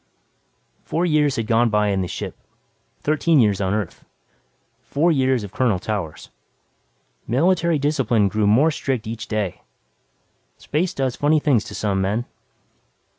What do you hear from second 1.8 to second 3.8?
in the ship; thirteen years on